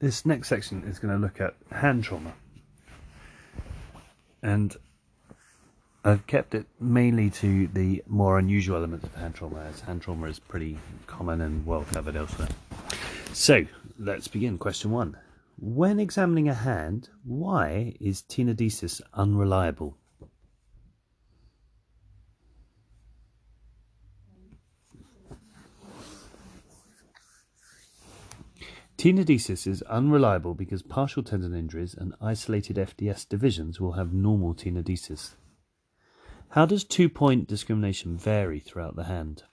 [0.00, 2.32] This next section is going to look at hand trauma.
[4.42, 4.74] And
[6.02, 10.28] I've kept it mainly to the more unusual elements of hand trauma, as hand trauma
[10.28, 12.48] is pretty common and well covered elsewhere.
[13.34, 13.66] So,
[13.98, 14.56] let's begin.
[14.56, 15.18] Question one
[15.58, 19.98] When examining a hand, why is tenodesis unreliable?
[29.00, 35.36] Tenodesis is unreliable because partial tendon injuries and isolated FDS divisions will have normal tenodesis.
[36.50, 39.44] How does two point discrimination vary throughout the hand?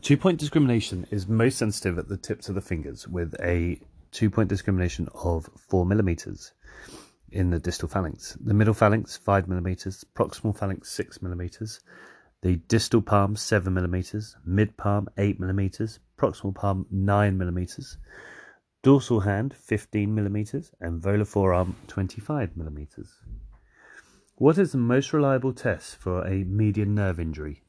[0.00, 3.80] Two point discrimination is most sensitive at the tips of the fingers with a
[4.16, 6.54] two point discrimination of 4 millimeters
[7.30, 8.32] in the distal phalanx.
[8.40, 11.80] The middle phalanx 5 millimeters, proximal phalanx 6 millimeters,
[12.40, 17.98] the distal palm 7 millimeters, mid palm 8 millimeters, proximal palm 9 millimeters,
[18.82, 23.20] dorsal hand 15 millimeters, and volar forearm 25 millimeters.
[24.36, 27.65] What is the most reliable test for a median nerve injury?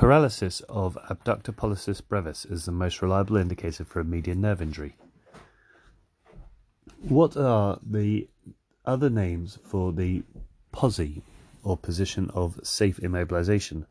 [0.00, 4.96] Paralysis of abductor pollicis brevis is the most reliable indicator for a median nerve injury.
[7.02, 8.30] What are the
[8.86, 10.22] other names for the
[10.72, 11.20] POSI,
[11.62, 13.84] or position of safe immobilization?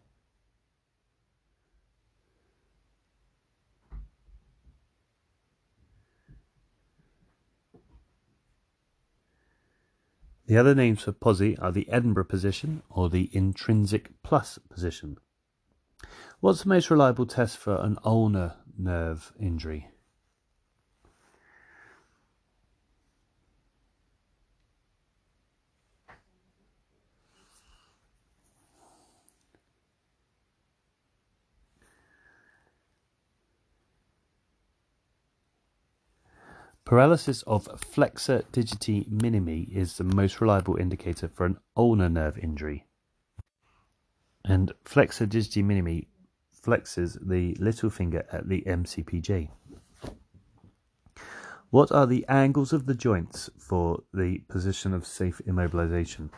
[10.47, 15.19] The other names for POSI are the Edinburgh position or the intrinsic plus position.
[16.41, 19.89] What's the most reliable test for an ulnar nerve injury?
[36.85, 42.85] Paralysis of flexor digiti minimi is the most reliable indicator for an ulnar nerve injury.
[44.45, 46.07] And flexor digiti minimi
[46.61, 49.49] flexes the little finger at the MCPJ.
[51.69, 56.31] What are the angles of the joints for the position of safe immobilization?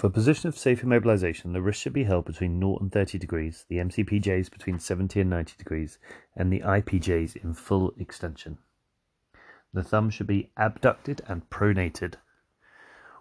[0.00, 3.18] For a position of safe immobilization, the wrist should be held between 0 and 30
[3.18, 5.98] degrees, the MCPJs between 70 and 90 degrees,
[6.34, 8.56] and the IPJs in full extension.
[9.74, 12.14] The thumb should be abducted and pronated.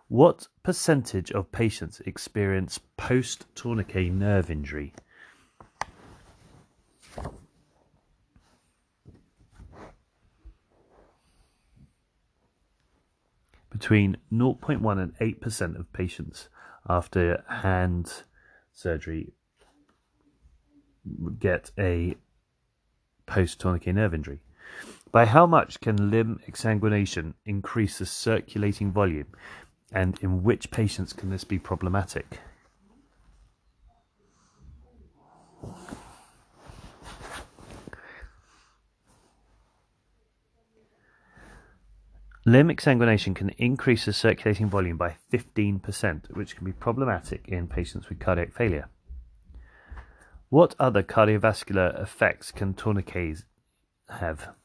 [0.07, 4.93] What percentage of patients experience post tourniquet nerve injury?
[13.69, 16.47] Between 0.1 and 8% of patients
[16.89, 18.23] after hand
[18.73, 19.31] surgery
[21.39, 22.15] get a
[23.25, 24.39] post tourniquet nerve injury.
[25.11, 29.27] By how much can limb exsanguination increase the circulating volume,
[29.91, 32.39] and in which patients can this be problematic?
[42.49, 48.09] Limb exsanguination can increase the circulating volume by 15%, which can be problematic in patients
[48.09, 48.89] with cardiac failure.
[50.49, 53.43] What other cardiovascular effects can tourniquets
[54.09, 54.55] have?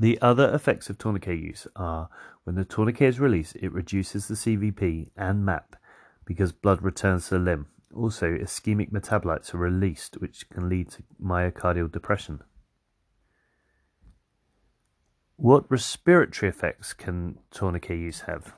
[0.00, 2.08] The other effects of tourniquet use are
[2.44, 5.76] when the tourniquet is released, it reduces the CVP and MAP
[6.24, 7.66] because blood returns to the limb.
[7.94, 12.40] Also, ischemic metabolites are released, which can lead to myocardial depression.
[15.36, 18.54] What respiratory effects can tourniquet use have?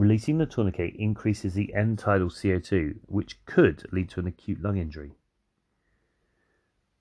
[0.00, 4.78] Releasing the tourniquet increases the end tidal CO2, which could lead to an acute lung
[4.78, 5.12] injury.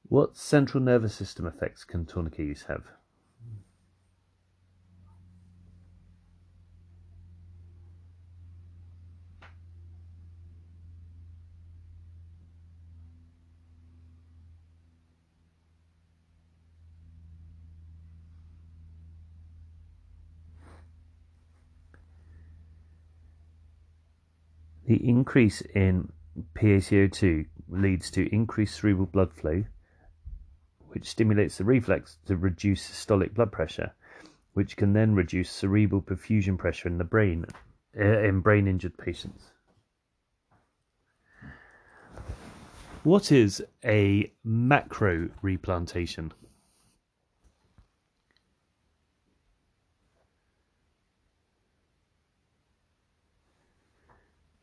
[0.04, 2.88] What central nervous system effects can tourniquet use have?
[24.90, 26.12] The increase in
[26.56, 29.66] PaCO2 leads to increased cerebral blood flow,
[30.88, 33.94] which stimulates the reflex to reduce systolic blood pressure,
[34.54, 37.46] which can then reduce cerebral perfusion pressure in the brain
[37.96, 39.52] uh, in brain injured patients.
[43.04, 46.34] What is a macro replantation?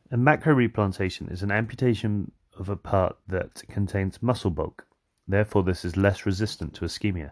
[0.09, 4.85] A macro replantation is an amputation of a part that contains muscle bulk.
[5.27, 7.31] Therefore, this is less resistant to ischemia.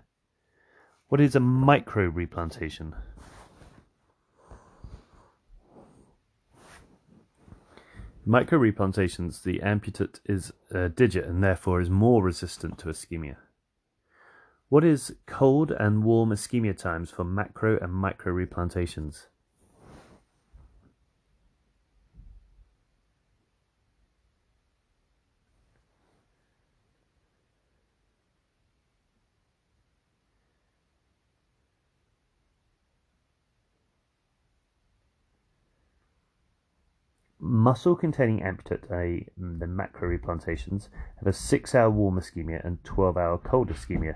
[1.07, 2.93] What is a micro replantation?
[8.25, 13.37] Micro replantations, the amputate is a digit and therefore is more resistant to ischemia.
[14.67, 19.27] What is cold and warm ischemia times for macro and micro replantations?
[37.75, 40.87] Muscle containing amputate, a, the macro replantations,
[41.17, 44.15] have a 6 hour warm ischemia and 12 hour cold ischemia.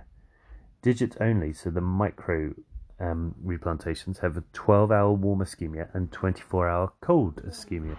[0.82, 2.54] Digit only, so the micro
[3.02, 7.98] um, replantations have a 12 hour warm ischemia and 24 hour cold ischemia.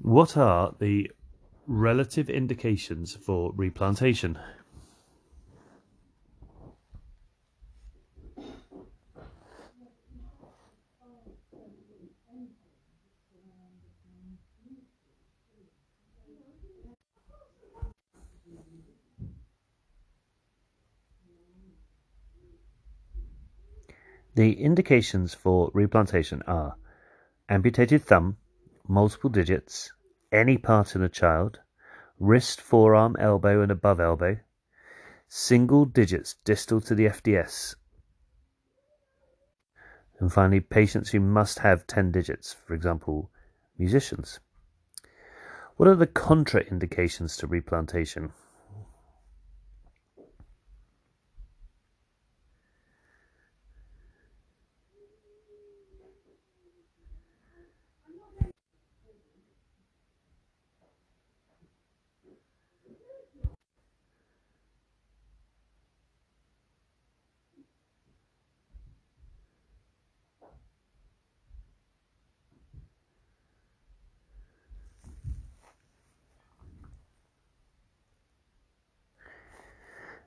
[0.00, 1.10] What are the
[1.66, 4.38] relative indications for replantation?
[24.36, 26.76] The indications for replantation are
[27.48, 28.38] amputated thumb,
[28.88, 29.92] multiple digits,
[30.32, 31.60] any part in a child,
[32.18, 34.40] wrist, forearm, elbow, and above elbow,
[35.28, 37.76] single digits distal to the FDS,
[40.18, 43.30] and finally, patients who must have 10 digits, for example,
[43.78, 44.40] musicians.
[45.76, 48.32] What are the contraindications to replantation?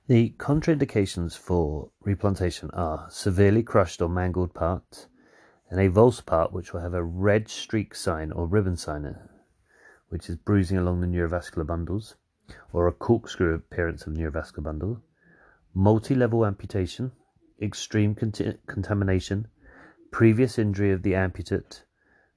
[0.08, 5.08] The contraindications for replantation are severely crushed or mangled part,
[5.70, 9.14] an avulsed part which will have a red streak sign or ribbon sign,
[10.08, 12.16] which is bruising along the neurovascular bundles,
[12.72, 15.02] or a corkscrew appearance of neurovascular bundle,
[15.74, 17.12] multi-level amputation,
[17.62, 19.50] extreme cont- contamination,
[20.12, 21.84] previous injury of the amputate,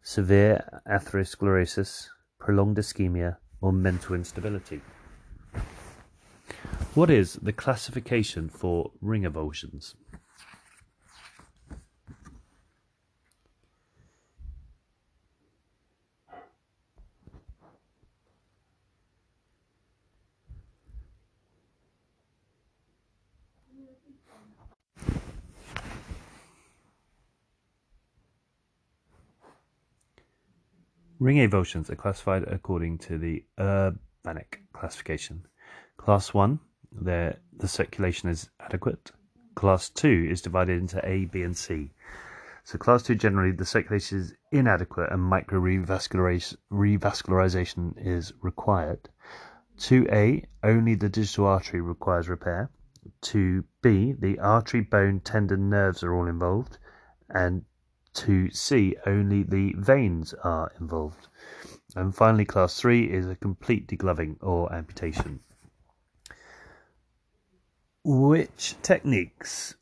[0.02, 2.08] severe atherosclerosis,
[2.40, 4.82] prolonged ischemia, or mental instability.
[6.94, 9.94] What is the classification for ring avulsions?
[31.20, 35.46] Ring avulsions are classified according to the Urbaniak classification.
[35.96, 36.58] Class 1
[36.92, 39.12] the the circulation is adequate.
[39.54, 41.92] Class two is divided into A, B, and C.
[42.64, 49.08] So class two generally the circulation is inadequate and micro revascularization is required.
[49.78, 52.70] 2A only the digital artery requires repair.
[53.22, 56.76] 2B the artery, bone, tendon, nerves are all involved,
[57.30, 57.64] and
[58.14, 61.28] 2C only the veins are involved.
[61.96, 65.40] And finally, class 3 is a complete degloving or amputation.
[68.04, 69.74] Which techniques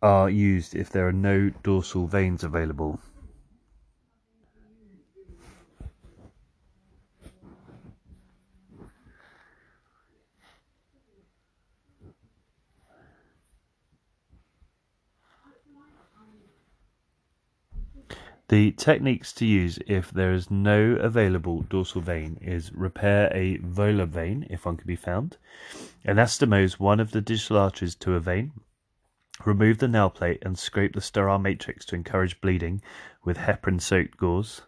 [0.00, 3.00] are used if there are no dorsal veins available?
[18.48, 24.06] The techniques to use if there is no available dorsal vein is repair a volar
[24.06, 25.38] vein if one can be found,
[26.04, 28.52] anastomose one of the digital arteries to a vein,
[29.46, 32.82] remove the nail plate and scrape the sterile matrix to encourage bleeding
[33.24, 34.60] with heparin soaked gauze,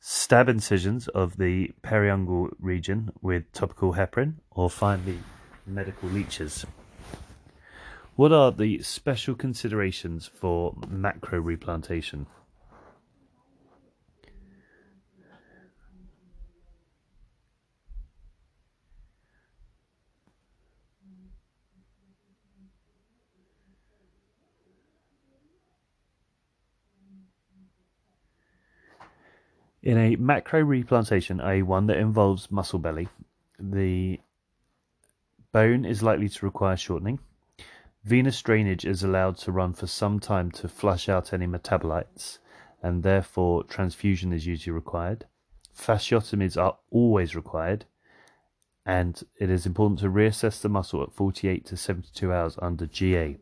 [0.00, 5.18] stab incisions of the periungual region with topical heparin, or finally
[5.66, 6.64] medical leeches.
[8.14, 12.26] What are the special considerations for macro replantation?
[29.86, 33.08] In a macro replantation, a one that involves muscle belly,
[33.56, 34.18] the
[35.52, 37.20] bone is likely to require shortening.
[38.02, 42.38] Venous drainage is allowed to run for some time to flush out any metabolites,
[42.82, 45.24] and therefore transfusion is usually required.
[45.72, 47.84] Fasciotomies are always required,
[48.84, 53.36] and it is important to reassess the muscle at 48 to 72 hours under GA.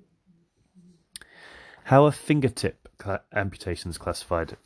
[1.84, 2.86] How are fingertip
[3.32, 4.58] amputations classified?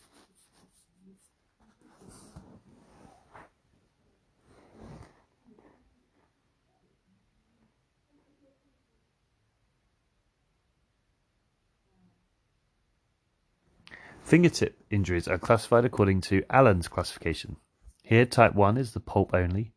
[14.29, 17.57] Fingertip injuries are classified according to Allen's classification.
[18.03, 19.73] Here, type 1 is the pulp only,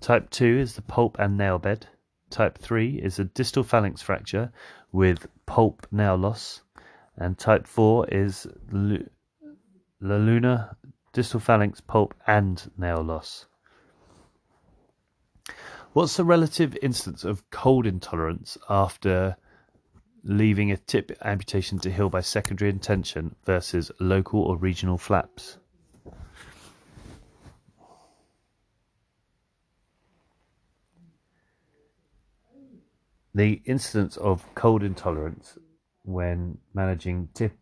[0.00, 1.86] type 2 is the pulp and nail bed,
[2.30, 4.52] type 3 is a distal phalanx fracture
[4.90, 6.62] with pulp nail loss,
[7.18, 8.46] and type 4 is
[10.00, 10.76] laluna
[11.12, 13.44] distal phalanx pulp and nail loss.
[15.92, 19.36] What's the relative incidence of cold intolerance after
[20.22, 25.58] leaving a tip amputation to heal by secondary intention versus local or regional flaps.
[33.34, 35.56] The incidence of cold intolerance
[36.02, 37.56] when managing tip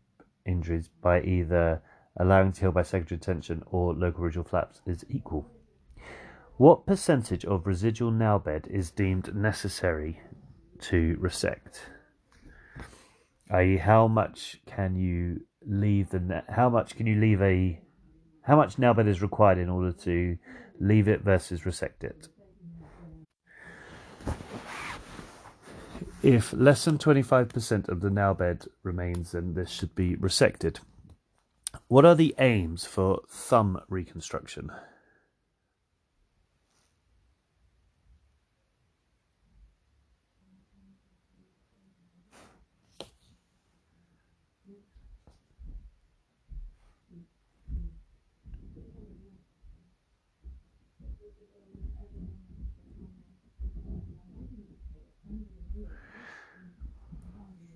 [0.46, 1.82] injuries by either
[2.16, 5.46] allowing to heal by secondary intention or local regional flaps is equal.
[6.56, 10.20] What percentage of residual nail bed is deemed necessary
[10.80, 11.90] to resect?
[13.50, 17.80] i.e., how much can you leave the how much can you leave a
[18.42, 20.38] how much nail bed is required in order to
[20.80, 22.28] leave it versus resect it.
[26.22, 30.78] If less than 25% of the nail bed remains, then this should be resected.
[31.86, 34.72] What are the aims for thumb reconstruction?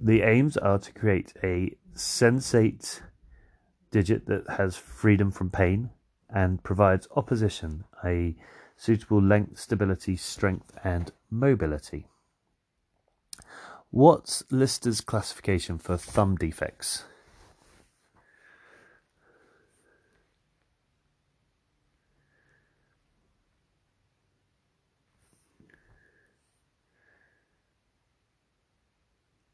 [0.04, 3.02] The aims are to create a sensate
[3.92, 5.90] digit that has freedom from pain
[6.28, 8.34] and provides opposition, a
[8.76, 12.08] suitable length, stability, strength, and mobility.
[13.90, 17.04] What's Lister's classification for thumb defects?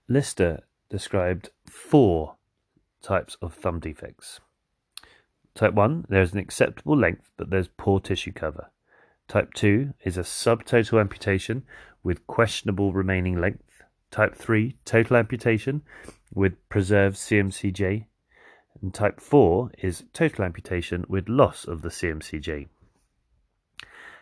[0.09, 2.37] Lister described four
[3.03, 4.41] types of thumb defects.
[5.55, 8.71] Type 1, there is an acceptable length, but there's poor tissue cover.
[9.27, 11.65] Type 2 is a subtotal amputation
[12.03, 13.83] with questionable remaining length.
[14.11, 15.83] Type 3, total amputation
[16.33, 18.07] with preserved CMCJ.
[18.81, 22.69] And type 4 is total amputation with loss of the CMCJ.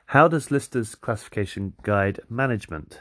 [0.06, 3.00] How does Lister's classification guide management?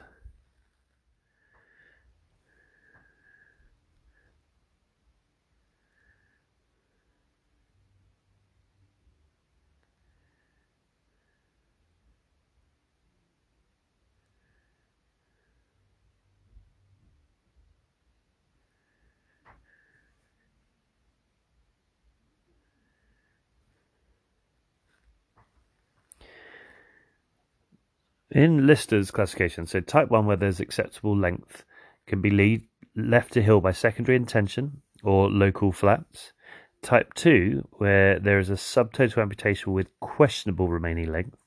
[28.35, 31.63] In Lister's classification, so type 1 where there's acceptable length
[32.05, 36.33] can be lead, left to heal by secondary intention or local flaps.
[36.81, 41.37] Type 2 where there is a subtotal amputation with questionable remaining length.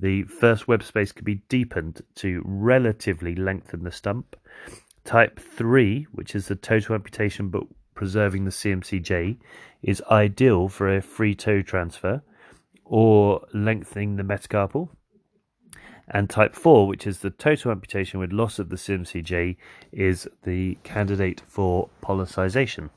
[0.00, 4.34] The first web space can be deepened to relatively lengthen the stump.
[5.04, 7.64] Type 3, which is the total amputation but
[7.94, 9.36] preserving the CMCJ,
[9.82, 12.22] is ideal for a free toe transfer
[12.82, 14.88] or lengthening the metacarpal.
[16.08, 19.56] And type 4, which is the total amputation with loss of the CMCJ,
[19.92, 22.90] is the candidate for pollicization.